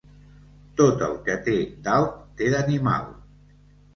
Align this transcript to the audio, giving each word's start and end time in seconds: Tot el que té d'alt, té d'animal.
Tot 0.79 1.03
el 1.07 1.11
que 1.27 1.35
té 1.49 1.53
d'alt, 1.87 2.17
té 2.39 2.47
d'animal. 2.53 3.07